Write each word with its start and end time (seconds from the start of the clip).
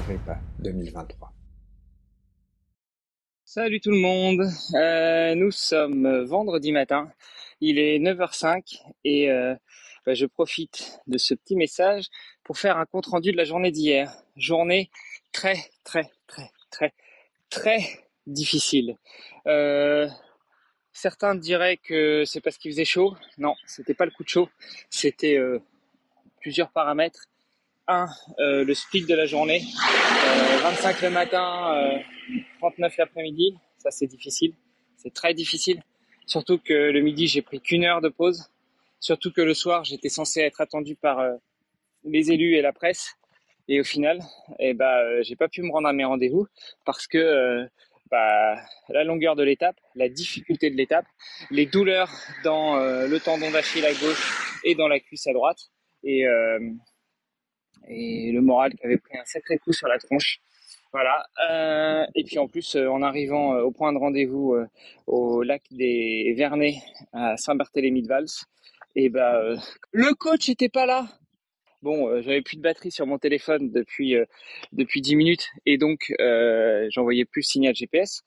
Agrippa 0.00 0.38
2023. 0.60 1.32
Salut 3.44 3.80
tout 3.80 3.90
le 3.90 3.98
monde, 3.98 4.48
euh, 4.74 5.34
nous 5.34 5.50
sommes 5.50 6.24
vendredi 6.24 6.72
matin, 6.72 7.12
il 7.60 7.78
est 7.78 7.98
9h05 7.98 8.80
et 9.04 9.30
euh, 9.30 9.54
bah, 10.06 10.14
je 10.14 10.24
profite 10.24 11.00
de 11.06 11.18
ce 11.18 11.34
petit 11.34 11.54
message 11.54 12.06
pour 12.44 12.56
faire 12.56 12.78
un 12.78 12.86
compte 12.86 13.06
rendu 13.06 13.32
de 13.32 13.36
la 13.36 13.44
journée 13.44 13.70
d'hier. 13.70 14.10
Journée 14.36 14.90
très 15.32 15.56
très 15.84 16.10
très 16.26 16.50
très 16.70 16.94
très 17.50 17.80
difficile. 18.26 18.96
Euh, 19.46 20.08
certains 20.92 21.34
diraient 21.34 21.76
que 21.76 22.24
c'est 22.24 22.40
parce 22.40 22.56
qu'il 22.56 22.70
faisait 22.70 22.86
chaud. 22.86 23.16
Non, 23.36 23.54
c'était 23.66 23.94
pas 23.94 24.06
le 24.06 24.12
coup 24.12 24.24
de 24.24 24.30
chaud, 24.30 24.48
c'était 24.88 25.38
plusieurs 26.40 26.70
paramètres 26.70 27.29
euh, 28.38 28.64
le 28.64 28.74
speed 28.74 29.06
de 29.06 29.14
la 29.14 29.26
journée. 29.26 29.62
25 30.62 30.96
euh, 31.02 31.08
le 31.08 31.10
matin, 31.10 32.02
39 32.58 32.92
euh, 32.92 32.94
l'après-midi. 32.98 33.54
Ça, 33.78 33.90
c'est 33.90 34.06
difficile. 34.06 34.54
C'est 34.96 35.12
très 35.12 35.34
difficile. 35.34 35.82
Surtout 36.26 36.58
que 36.58 36.72
le 36.72 37.00
midi, 37.00 37.26
j'ai 37.26 37.42
pris 37.42 37.60
qu'une 37.60 37.84
heure 37.84 38.00
de 38.00 38.08
pause. 38.08 38.50
Surtout 39.00 39.32
que 39.32 39.40
le 39.40 39.54
soir, 39.54 39.84
j'étais 39.84 40.08
censé 40.08 40.40
être 40.40 40.60
attendu 40.60 40.94
par 40.94 41.20
les 42.04 42.30
élus 42.30 42.54
et 42.54 42.62
la 42.62 42.72
presse. 42.72 43.16
Et 43.66 43.80
au 43.80 43.84
final, 43.84 44.20
eh 44.58 44.74
ben, 44.74 45.22
j'ai 45.22 45.36
pas 45.36 45.48
pu 45.48 45.62
me 45.62 45.72
rendre 45.72 45.88
à 45.88 45.92
mes 45.92 46.04
rendez-vous 46.04 46.46
parce 46.84 47.06
que 47.06 47.66
bah, 48.10 48.56
la 48.90 49.04
longueur 49.04 49.36
de 49.36 49.42
l'étape, 49.42 49.76
la 49.94 50.08
difficulté 50.08 50.70
de 50.70 50.76
l'étape, 50.76 51.06
les 51.50 51.66
douleurs 51.66 52.10
dans 52.44 52.76
le 52.76 53.18
tendon 53.18 53.50
d'Achille 53.50 53.86
à 53.86 53.94
gauche 53.94 54.60
et 54.64 54.74
dans 54.74 54.88
la 54.88 55.00
cuisse 55.00 55.26
à 55.26 55.32
droite. 55.32 55.70
Et, 56.04 56.26
et 57.88 58.32
le 58.32 58.40
moral 58.40 58.74
qui 58.74 58.84
avait 58.84 58.98
pris 58.98 59.16
un 59.16 59.24
sacré 59.24 59.58
coup 59.58 59.72
sur 59.72 59.88
la 59.88 59.98
tronche. 59.98 60.40
Voilà. 60.92 61.24
Euh, 61.48 62.04
et 62.14 62.24
puis 62.24 62.38
en 62.38 62.48
plus, 62.48 62.74
euh, 62.74 62.88
en 62.88 63.02
arrivant 63.02 63.54
euh, 63.54 63.62
au 63.62 63.70
point 63.70 63.92
de 63.92 63.98
rendez-vous 63.98 64.56
au 65.06 65.42
lac 65.42 65.62
des 65.70 66.34
Vernets 66.36 66.78
à 67.12 67.36
Saint-Barthélemy-de-Vals, 67.36 68.26
et 68.96 69.08
ben 69.08 69.56
le 69.92 70.14
coach 70.14 70.48
était 70.48 70.68
pas 70.68 70.86
là. 70.86 71.06
Bon, 71.82 72.20
j'avais 72.20 72.42
plus 72.42 72.56
de 72.56 72.62
batterie 72.62 72.90
sur 72.90 73.06
mon 73.06 73.18
téléphone 73.18 73.70
depuis 73.70 74.16
depuis 74.72 75.00
10 75.00 75.16
minutes 75.16 75.48
et 75.64 75.78
donc 75.78 76.12
j'envoyais 76.88 77.24
plus 77.24 77.42
signal 77.42 77.74
GPS. 77.74 78.22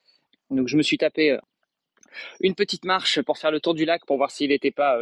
Donc 0.50 0.68
je 0.68 0.78
me 0.78 0.82
suis 0.82 0.98
tapé 0.98 1.38
une 2.40 2.56
petite 2.56 2.86
marche 2.86 3.22
pour 3.22 3.38
faire 3.38 3.52
le 3.52 3.60
tour 3.60 3.74
du 3.74 3.86
lac 3.86 4.06
pour 4.06 4.18
voir 4.18 4.32
s'il 4.32 4.50
n'était 4.50 4.72
pas 4.72 4.98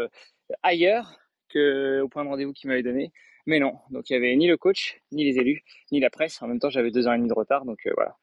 ailleurs 0.64 1.20
que 1.50 2.02
au 2.02 2.10
point 2.10 2.24
de 2.26 2.30
rendez-vous 2.30 2.54
qu'il 2.54 2.70
m'avait 2.70 2.84
donné. 2.84 3.12
Mais 3.46 3.60
non, 3.60 3.78
donc 3.90 4.10
il 4.10 4.14
y 4.14 4.16
avait 4.16 4.36
ni 4.36 4.48
le 4.48 4.58
coach, 4.58 5.00
ni 5.12 5.24
les 5.24 5.38
élus, 5.40 5.64
ni 5.92 6.00
la 6.00 6.10
presse. 6.10 6.42
En 6.42 6.48
même 6.48 6.60
temps, 6.60 6.70
j'avais 6.70 6.92
deux 6.92 7.08
heures 7.08 7.14
et 7.14 7.18
demie 7.18 7.30
de 7.30 7.34
retard, 7.34 7.66
donc 7.66 7.80
euh, 7.86 7.92
voilà. 7.96 8.16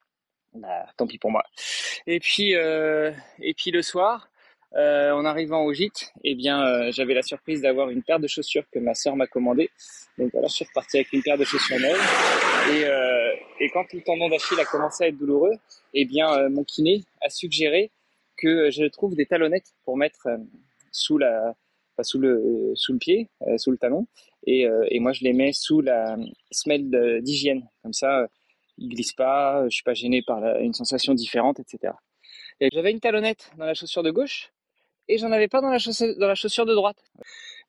Bah, 0.55 0.87
tant 0.97 1.07
pis 1.07 1.19
pour 1.19 1.31
moi. 1.31 1.45
Et 2.07 2.21
puis, 2.21 2.55
euh, 2.55 3.13
et 3.41 3.55
puis 3.55 3.71
le 3.71 3.83
soir, 3.83 4.31
euh, 4.77 5.13
en 5.13 5.25
arrivant 5.25 5.65
au 5.65 5.73
gîte, 5.73 6.13
eh 6.25 6.35
bien, 6.35 6.63
euh, 6.63 6.93
j'avais 6.93 7.15
la 7.15 7.23
surprise 7.23 7.63
d'avoir 7.63 7.91
une 7.91 8.03
paire 8.03 8.21
de 8.21 8.27
chaussures 8.27 8.65
que 8.71 8.79
ma 8.79 8.95
sœur 8.95 9.17
m'a 9.17 9.27
commandée. 9.27 9.71
Donc 10.19 10.31
voilà, 10.33 10.49
je 10.49 10.55
suis 10.55 10.65
reparti 10.65 10.99
avec 10.99 11.13
une 11.13 11.23
paire 11.23 11.39
de 11.39 11.45
chaussures 11.45 11.79
neuves. 11.81 12.01
Et, 12.73 12.85
euh, 12.85 13.35
et 13.61 13.71
quand 13.71 13.93
le 13.93 14.03
tendon 14.03 14.29
d'Achille 14.29 14.61
a 14.61 14.65
commencé 14.65 15.05
à 15.05 15.09
être 15.09 15.17
douloureux, 15.17 15.55
eh 15.95 16.05
bien, 16.05 16.49
mon 16.51 16.65
kiné 16.65 17.05
a 17.23 17.31
suggéré 17.31 17.91
que 18.37 18.71
je 18.71 18.85
trouve 18.85 19.17
des 19.17 19.27
talonnettes 19.27 19.73
pour 19.85 19.97
mettre 19.97 20.29
sous 20.93 21.19
la, 21.19 21.55
sous 22.05 22.19
le 22.19 22.73
sous 22.75 22.93
le 22.93 22.99
pied, 22.99 23.29
sous 23.57 23.71
le 23.71 23.79
talon, 23.79 24.07
et, 24.47 24.67
euh, 24.67 24.87
et 24.91 25.01
moi 25.01 25.13
je 25.13 25.25
les 25.25 25.33
mets 25.33 25.53
sous 25.53 25.81
la 25.81 26.17
semelle 26.51 27.23
d'hygiène. 27.23 27.69
Comme 27.83 27.93
ça, 27.93 28.21
euh, 28.21 28.27
ils 28.79 28.89
glissent 28.89 29.13
pas, 29.13 29.65
je 29.69 29.75
suis 29.75 29.83
pas 29.83 29.95
gêné 29.95 30.23
par 30.23 30.43
une 30.59 30.75
sensation 30.75 31.15
différente, 31.15 31.61
etc. 31.61 31.95
Et 32.61 32.69
j'avais 32.73 32.91
une 32.91 33.01
talonnette 33.01 33.51
dans 33.57 33.67
la 33.67 33.75
chaussure 33.75 34.03
de 34.03 34.11
gauche 34.11 34.53
et 35.09 35.19
j'en 35.19 35.33
avais 35.33 35.49
pas 35.49 35.61
dans 35.61 35.71
la, 35.71 35.79
chaussure, 35.79 36.17
dans 36.19 36.29
la 36.29 36.35
chaussure 36.35 36.67
de 36.67 36.75
droite. 36.75 37.03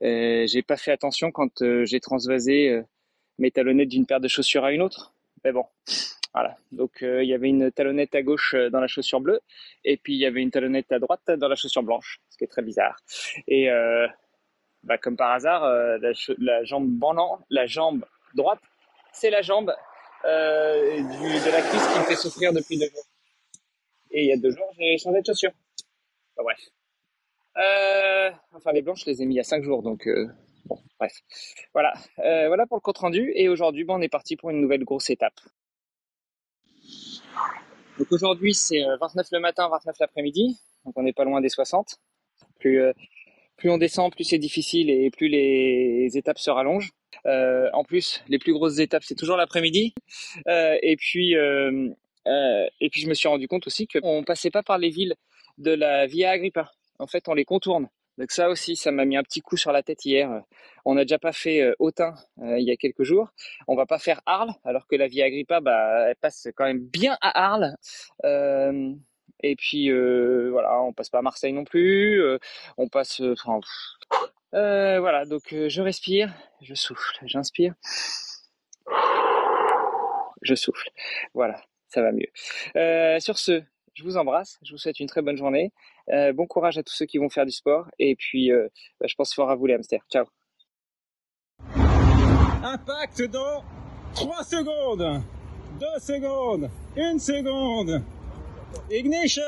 Euh, 0.03 0.45
j'ai 0.47 0.61
pas 0.61 0.77
fait 0.77 0.91
attention 0.91 1.31
quand 1.31 1.61
euh, 1.61 1.85
j'ai 1.85 1.99
transvasé 1.99 2.81
mes 3.37 3.51
talonnettes 3.51 3.89
d'une 3.89 4.05
paire 4.05 4.19
de 4.19 4.27
chaussures 4.27 4.65
à 4.65 4.71
une 4.71 4.81
autre. 4.81 5.13
Mais 5.43 5.51
bon, 5.51 5.65
voilà. 6.33 6.55
Donc 6.71 6.99
il 7.01 7.25
y 7.25 7.33
avait 7.33 7.49
une 7.49 7.71
talonnette 7.71 8.15
à 8.15 8.21
gauche 8.21 8.55
dans 8.71 8.79
la 8.79 8.87
chaussure 8.87 9.19
bleue 9.19 9.39
et 9.83 9.97
puis 9.97 10.13
il 10.13 10.19
y 10.19 10.25
avait 10.25 10.41
une 10.41 10.51
talonnette 10.51 10.91
à 10.91 10.99
droite 10.99 11.31
dans 11.31 11.47
la 11.47 11.55
chaussure 11.55 11.83
blanche, 11.83 12.19
ce 12.29 12.37
qui 12.37 12.43
est 12.43 12.47
très 12.47 12.61
bizarre. 12.61 12.97
Et 13.47 13.69
bah, 14.83 14.97
comme 14.97 15.17
par 15.17 15.31
hasard, 15.31 15.63
euh, 15.63 15.97
la, 16.37 16.63
jambe 16.63 16.87
bandant, 16.87 17.39
la 17.49 17.65
jambe 17.67 18.05
droite, 18.33 18.61
c'est 19.11 19.29
la 19.29 19.41
jambe 19.41 19.73
euh, 20.25 20.97
du, 20.97 21.01
de 21.01 21.51
la 21.51 21.61
cuisse 21.61 21.87
qui 21.87 21.99
me 21.99 22.05
fait 22.05 22.15
souffrir 22.15 22.53
depuis 22.53 22.77
deux 22.77 22.89
jours. 22.89 23.05
Et 24.11 24.23
il 24.23 24.27
y 24.27 24.31
a 24.31 24.37
deux 24.37 24.51
jours, 24.51 24.71
j'ai 24.77 24.97
changé 24.97 25.21
de 25.21 25.25
chaussures. 25.25 25.51
Enfin, 26.35 26.43
bref. 26.43 26.59
Euh, 27.57 28.31
enfin, 28.53 28.71
les 28.71 28.81
blanches, 28.81 29.03
je 29.05 29.09
les 29.09 29.21
ai 29.21 29.25
mis 29.25 29.35
il 29.35 29.37
y 29.37 29.41
a 29.41 29.43
cinq 29.43 29.63
jours, 29.63 29.83
donc 29.83 30.07
euh, 30.07 30.27
bon, 30.65 30.79
bref. 30.97 31.13
Voilà, 31.73 31.93
euh, 32.19 32.47
voilà 32.47 32.65
pour 32.65 32.77
le 32.77 32.81
compte 32.81 32.99
rendu. 32.99 33.31
Et 33.35 33.49
aujourd'hui, 33.49 33.83
bon, 33.83 33.95
on 33.95 34.01
est 34.01 34.09
parti 34.09 34.37
pour 34.37 34.49
une 34.49 34.61
nouvelle 34.61 34.85
grosse 34.85 35.09
étape. 35.09 35.39
Donc 37.99 38.11
aujourd'hui, 38.11 38.53
c'est 38.53 38.81
29 38.99 39.27
le 39.31 39.39
matin, 39.39 39.69
29 39.69 39.95
l'après-midi. 39.99 40.57
Donc 40.85 40.97
on 40.97 41.03
n'est 41.03 41.13
pas 41.13 41.25
loin 41.25 41.41
des 41.41 41.49
60. 41.49 41.99
Plus, 42.59 42.81
plus 43.57 43.69
on 43.69 43.77
descend, 43.77 44.11
plus 44.11 44.23
c'est 44.23 44.37
difficile 44.37 44.89
et 44.89 45.11
plus 45.11 45.27
les 45.27 46.09
étapes 46.15 46.39
se 46.39 46.49
rallongent. 46.49 46.91
Euh, 47.25 47.69
en 47.73 47.83
plus, 47.83 48.23
les 48.27 48.39
plus 48.39 48.53
grosses 48.53 48.79
étapes, 48.79 49.03
c'est 49.03 49.15
toujours 49.15 49.37
l'après-midi. 49.37 49.93
Euh, 50.47 50.77
et 50.81 50.95
puis, 50.95 51.35
euh, 51.35 51.89
euh 52.27 52.67
et 52.79 52.89
puis, 52.89 53.01
je 53.01 53.07
me 53.07 53.13
suis 53.13 53.27
rendu 53.27 53.47
compte 53.47 53.67
aussi 53.67 53.87
qu'on 53.87 54.23
passait 54.23 54.51
pas 54.51 54.63
par 54.63 54.77
les 54.77 54.89
villes 54.89 55.15
de 55.57 55.71
la 55.71 56.07
Via 56.07 56.31
Agrippa. 56.31 56.71
En 56.99 57.07
fait, 57.07 57.27
on 57.27 57.33
les 57.33 57.45
contourne. 57.45 57.89
Donc 58.19 58.31
ça 58.31 58.49
aussi, 58.49 58.75
ça 58.75 58.91
m'a 58.91 59.05
mis 59.05 59.17
un 59.17 59.23
petit 59.23 59.41
coup 59.41 59.57
sur 59.57 59.71
la 59.71 59.81
tête 59.81 60.05
hier. 60.05 60.43
On 60.85 60.93
n'a 60.93 61.03
déjà 61.03 61.17
pas 61.17 61.31
fait 61.31 61.61
euh, 61.61 61.73
Autun 61.79 62.13
il 62.37 62.63
y 62.63 62.71
a 62.71 62.75
quelques 62.75 63.03
jours. 63.03 63.29
On 63.67 63.75
va 63.75 63.85
pas 63.85 63.97
faire 63.97 64.21
Arles, 64.25 64.51
alors 64.65 64.87
que 64.87 64.95
la 64.95 65.07
Via 65.07 65.25
Agrippa, 65.25 65.61
bah, 65.61 66.09
elle 66.09 66.15
passe 66.17 66.47
quand 66.55 66.65
même 66.65 66.79
bien 66.79 67.17
à 67.21 67.45
Arles. 67.45 67.75
Euh, 68.25 68.93
et 69.41 69.55
puis 69.55 69.89
euh, 69.89 70.49
voilà, 70.51 70.81
on 70.81 70.93
passe 70.93 71.09
pas 71.09 71.19
à 71.19 71.21
Marseille 71.21 71.53
non 71.53 71.63
plus. 71.63 72.21
Euh, 72.21 72.39
on 72.77 72.89
passe, 72.89 73.21
euh, 73.21 73.35
euh, 74.53 74.99
voilà. 74.99 75.25
Donc 75.25 75.53
je 75.53 75.81
respire, 75.81 76.33
je 76.61 76.73
souffle, 76.73 77.17
j'inspire, 77.23 77.73
je 80.41 80.55
souffle. 80.55 80.89
Voilà, 81.33 81.61
ça 81.87 82.01
va 82.01 82.11
mieux. 82.11 83.19
sur 83.21 83.37
ce, 83.37 83.63
je 83.99 84.03
vous 84.03 84.17
embrasse. 84.17 84.57
Je 84.63 84.71
vous 84.71 84.77
souhaite 84.77 84.99
une 84.99 85.07
très 85.07 85.21
bonne 85.21 85.35
journée. 85.37 85.71
bon 86.07 86.47
courage 86.47 86.77
à 86.77 86.83
tous 86.83 86.93
ceux 86.93 87.05
qui 87.05 87.17
vont 87.17 87.29
faire 87.29 87.45
du 87.45 87.51
sport. 87.51 87.87
Et 87.99 88.15
puis, 88.15 88.49
bah, 88.99 89.07
je 89.07 89.15
pense 89.15 89.33
fort 89.33 89.49
à 89.51 89.55
vous 89.55 89.65
les 89.65 89.73
hamsters. 89.75 90.05
Ciao. 90.09 90.25
Impact 92.63 93.23
dans 93.29 93.63
3 94.15 94.43
secondes, 94.43 95.21
2 95.79 95.85
secondes, 95.99 96.69
1 96.97 97.19
seconde. 97.19 98.03
Ignition 98.91 99.41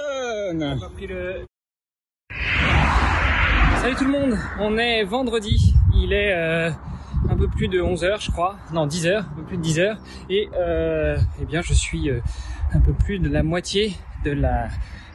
Salut 3.82 3.96
tout 3.96 4.06
le 4.06 4.12
monde, 4.12 4.38
on 4.60 4.78
est 4.78 5.04
vendredi, 5.04 5.74
il 5.96 6.14
est 6.14 6.34
euh, 6.34 6.72
un 7.30 7.36
peu 7.36 7.48
plus 7.48 7.68
de 7.68 7.82
11h 7.82 8.24
je 8.24 8.32
crois, 8.32 8.58
non 8.74 8.88
10h, 8.88 9.18
un 9.18 9.36
peu 9.36 9.44
plus 9.44 9.58
de 9.58 9.64
10h 9.64 9.98
et 10.30 10.50
euh, 10.56 11.18
eh 11.42 11.46
bien 11.46 11.62
je 11.62 11.74
suis 11.74 12.10
euh, 12.10 12.22
un 12.74 12.80
peu 12.80 12.94
plus 12.94 13.20
de 13.20 13.30
la 13.30 13.44
moitié 13.44 13.94
de 14.24 14.32
la 14.32 14.68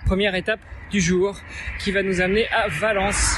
première 0.05 0.35
étape 0.35 0.61
du 0.91 1.00
jour 1.00 1.37
qui 1.79 1.93
va 1.93 2.03
nous 2.03 2.20
amener 2.20 2.47
à 2.49 2.69
Valence. 2.69 3.37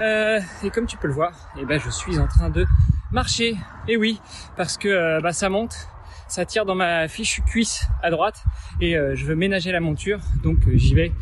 Euh, 0.00 0.40
et 0.62 0.70
comme 0.70 0.86
tu 0.86 0.96
peux 0.96 1.08
le 1.08 1.14
voir, 1.14 1.50
eh 1.60 1.64
ben 1.64 1.80
je 1.80 1.90
suis 1.90 2.18
en 2.18 2.26
train 2.26 2.50
de 2.50 2.66
marcher. 3.12 3.56
Et 3.88 3.96
oui, 3.96 4.20
parce 4.56 4.76
que 4.78 4.88
euh, 4.88 5.20
bah, 5.20 5.32
ça 5.32 5.48
monte, 5.48 5.88
ça 6.28 6.44
tire 6.44 6.64
dans 6.64 6.74
ma 6.74 7.08
fiche 7.08 7.40
cuisse 7.46 7.86
à 8.02 8.10
droite 8.10 8.42
et 8.80 8.96
euh, 8.96 9.14
je 9.14 9.24
veux 9.26 9.34
ménager 9.34 9.70
la 9.70 9.80
monture 9.80 10.20
donc 10.42 10.60
j'y 10.74 10.94
vais 10.94 11.12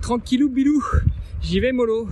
tranquillou 0.00 0.48
bilou 0.48 0.82
j'y 1.40 1.60
vais 1.60 1.72
mollo 1.72 2.08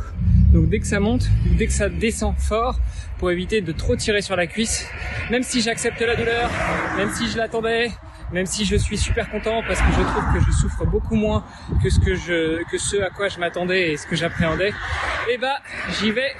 Donc 0.53 0.69
dès 0.69 0.79
que 0.79 0.87
ça 0.87 1.01
monte, 1.01 1.25
dès 1.59 1.67
que 1.67 1.73
ça 1.73 1.89
descend 1.89 2.37
fort, 2.39 2.79
pour 3.19 3.31
éviter 3.31 3.61
de 3.61 3.73
trop 3.73 3.97
tirer 3.97 4.23
sur 4.23 4.37
la 4.37 4.47
cuisse, 4.47 4.89
même 5.31 5.43
si 5.43 5.61
j'accepte 5.61 6.01
la 6.01 6.15
douleur, 6.15 6.51
même 6.97 7.11
si 7.11 7.29
je 7.29 7.37
l'attendais, 7.37 7.91
même 8.33 8.47
si 8.47 8.65
je 8.65 8.77
suis 8.77 8.99
super 8.99 9.31
content 9.31 9.63
parce 9.67 9.81
que 9.81 9.93
je 9.93 10.01
trouve 10.03 10.25
que 10.33 10.41
je 10.41 10.51
souffre 10.51 10.85
beaucoup 10.85 11.15
moins 11.15 11.45
que 11.83 11.91
ce 11.91 12.01
que 12.01 12.15
je 12.15 12.63
que 12.71 12.79
ce 12.79 13.01
à 13.03 13.11
quoi 13.11 13.29
je 13.29 13.39
m'attendais 13.39 13.93
et 13.93 13.97
ce 13.97 14.07
que 14.07 14.17
j'appréhendais, 14.17 14.71
et 14.71 15.35
eh 15.35 15.39
bah 15.39 15.59
j'y 15.99 16.11
vais 16.11 16.33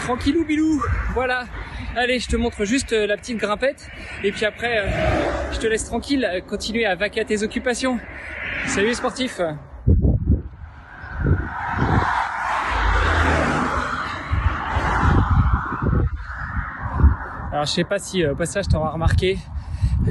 tranquillou 0.00 0.44
bilou. 0.44 0.82
Voilà. 1.14 1.44
Allez, 1.96 2.18
je 2.18 2.28
te 2.28 2.36
montre 2.36 2.64
juste 2.64 2.92
euh, 2.92 3.06
la 3.06 3.16
petite 3.16 3.38
grimpette 3.38 3.88
et 4.22 4.30
puis 4.30 4.44
après 4.44 4.78
euh, 4.78 4.86
je 5.52 5.58
te 5.58 5.66
laisse 5.66 5.84
tranquille, 5.84 6.42
continuer 6.46 6.84
à 6.84 6.94
vaquer 6.94 7.20
à 7.20 7.24
tes 7.24 7.42
occupations. 7.42 7.98
Salut 8.66 8.88
les 8.88 8.94
sportifs. 8.94 9.40
Alors 17.58 17.66
je 17.66 17.72
sais 17.72 17.84
pas 17.84 17.98
si 17.98 18.24
au 18.24 18.36
passage 18.36 18.68
t'auras 18.68 18.90
remarqué, 18.90 19.36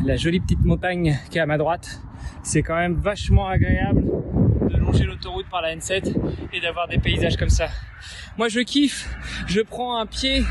la 0.05 0.15
jolie 0.15 0.39
petite 0.39 0.63
montagne 0.63 1.17
qui 1.29 1.37
est 1.37 1.41
à 1.41 1.45
ma 1.45 1.57
droite. 1.57 2.01
C'est 2.43 2.61
quand 2.61 2.75
même 2.75 2.95
vachement 2.95 3.47
agréable 3.47 4.03
de 4.69 4.77
longer 4.77 5.05
l'autoroute 5.05 5.47
par 5.49 5.61
la 5.61 5.75
N7 5.75 6.13
et 6.53 6.59
d'avoir 6.59 6.87
des 6.87 6.97
paysages 6.97 7.37
comme 7.37 7.49
ça. 7.49 7.67
Moi 8.37 8.47
je 8.47 8.59
kiffe, 8.59 9.09
je 9.47 9.61
prends 9.61 9.97
un 9.97 10.05
pied 10.05 10.43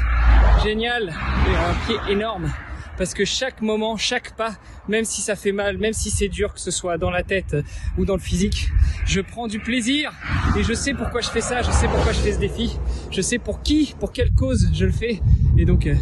génial 0.63 1.09
et 1.09 1.57
un 1.57 1.75
pied 1.87 2.13
énorme 2.13 2.53
parce 2.97 3.13
que 3.13 3.25
chaque 3.25 3.61
moment, 3.61 3.97
chaque 3.97 4.35
pas, 4.37 4.57
même 4.89 5.05
si 5.05 5.21
ça 5.21 5.37
fait 5.37 5.53
mal, 5.53 5.79
même 5.79 5.93
si 5.93 6.11
c'est 6.11 6.29
dur, 6.29 6.55
que 6.55 6.61
ce 6.61 6.71
soit 6.71 6.99
dans 6.99 7.11
la 7.11 7.23
tête 7.23 7.57
ou 7.99 8.05
dans 8.05 8.15
le 8.15 8.21
physique, 8.21 8.69
je 9.05 9.21
prends 9.21 9.47
du 9.49 9.59
plaisir 9.61 10.13
et 10.57 10.63
je 10.63 10.73
sais 10.73 10.95
pourquoi 10.95 11.21
je 11.21 11.29
fais 11.29 11.41
ça, 11.41 11.63
je 11.63 11.71
sais 11.71 11.89
pourquoi 11.89 12.13
je 12.13 12.21
fais 12.21 12.33
ce 12.33 12.39
défi, 12.39 12.79
je 13.11 13.21
sais 13.21 13.39
pour 13.39 13.63
qui, 13.63 13.95
pour 14.01 14.13
quelle 14.13 14.33
cause 14.33 14.71
je 14.73 14.87
le 14.87 14.93
fais 14.93 15.21
et 15.59 15.65
donc 15.65 15.87
euh, 15.87 15.95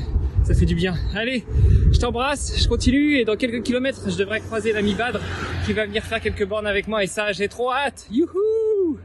ça 0.44 0.52
fait 0.52 0.67
du 0.67 0.75
bien. 0.75 0.94
Allez, 1.14 1.44
je 1.91 1.99
t'embrasse, 1.99 2.61
je 2.62 2.69
continue 2.69 3.17
et 3.17 3.25
dans 3.25 3.37
quelques 3.37 3.62
kilomètres, 3.62 4.11
je 4.11 4.17
devrais 4.17 4.41
croiser 4.41 4.73
l'ami 4.73 4.94
Badre 4.94 5.20
qui 5.64 5.73
va 5.73 5.87
venir 5.87 6.05
faire 6.05 6.20
quelques 6.20 6.46
bornes 6.46 6.67
avec 6.67 6.87
moi 6.87 7.02
et 7.02 7.06
ça, 7.06 7.32
j'ai 7.32 7.49
trop 7.49 7.73
hâte. 7.73 8.06
Youhou 8.12 8.99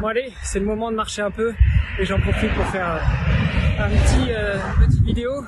Bon 0.00 0.06
allez, 0.06 0.32
c'est 0.44 0.60
le 0.60 0.64
moment 0.64 0.90
de 0.90 0.96
marcher 0.96 1.22
un 1.22 1.30
peu 1.30 1.52
et 1.98 2.04
j'en 2.06 2.20
profite 2.20 2.52
pour 2.54 2.64
faire 2.66 3.02
un 3.78 3.90
petit, 3.90 4.30
euh, 4.30 4.56
petite 4.86 5.02
vidéo. 5.02 5.44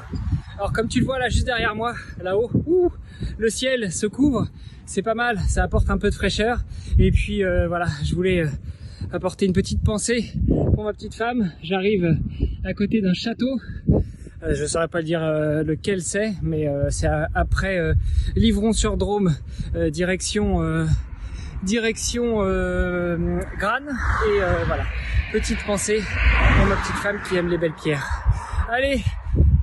Alors 0.59 0.73
comme 0.73 0.89
tu 0.89 0.99
le 0.99 1.07
vois 1.07 1.19
là 1.19 1.29
juste 1.29 1.47
derrière 1.47 1.75
moi, 1.75 1.95
là-haut, 2.21 2.51
le 3.39 3.49
ciel 3.49 3.93
se 3.93 4.07
couvre, 4.07 4.49
c'est 4.85 5.03
pas 5.03 5.15
mal, 5.15 5.39
ça 5.49 5.63
apporte 5.63 5.89
un 5.89 5.99
peu 5.99 6.11
de 6.11 6.15
fraîcheur. 6.15 6.65
Et 6.99 7.13
puis 7.13 7.45
euh, 7.45 7.69
voilà, 7.69 7.87
je 8.05 8.15
voulais 8.15 8.41
euh, 8.41 8.49
apporter 9.13 9.47
une 9.47 9.53
petite 9.53 9.83
pensée 9.83 10.33
pour 10.75 10.85
ma 10.85 10.93
petite 10.93 11.15
femme. 11.15 11.53
J'arrive 11.63 12.19
à 12.65 12.75
côté 12.75 13.01
d'un 13.01 13.15
château. 13.15 13.61
Euh, 14.43 14.55
je 14.55 14.63
ne 14.63 14.67
saurais 14.67 14.89
pas 14.89 15.03
dire 15.03 15.23
euh, 15.23 15.63
lequel 15.63 16.03
c'est, 16.03 16.35
mais 16.43 16.67
euh, 16.67 16.91
c'est 16.91 17.09
après 17.35 17.79
euh, 17.79 17.95
Livron-sur-Drôme, 18.35 19.35
direction 19.91 20.87
direction 21.63 22.39
Grane. 23.59 23.89
Et 24.29 24.39
voilà, 24.67 24.85
petite 25.33 25.65
pensée 25.65 26.03
pour 26.57 26.67
ma 26.67 26.77
petite 26.77 26.97
femme 26.97 27.21
qui 27.29 27.37
aime 27.37 27.49
les 27.49 27.59
belles 27.59 27.75
pierres. 27.75 28.07
Allez, 28.71 29.03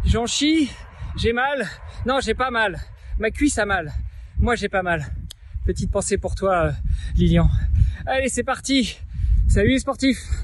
j'en 0.05 0.25
chie, 0.25 0.71
j'ai 1.17 1.33
mal. 1.33 1.67
Non, 2.05 2.19
j'ai 2.21 2.33
pas 2.35 2.51
mal. 2.51 2.79
Ma 3.17 3.31
cuisse 3.31 3.57
a 3.57 3.65
mal. 3.65 3.91
Moi, 4.37 4.55
j'ai 4.55 4.69
pas 4.69 4.83
mal. 4.83 5.05
Petite 5.65 5.91
pensée 5.91 6.17
pour 6.17 6.35
toi, 6.35 6.71
Lilian. 7.15 7.49
Allez, 8.05 8.29
c'est 8.29 8.43
parti. 8.43 8.97
Salut 9.47 9.71
les 9.71 9.79
sportifs 9.79 10.43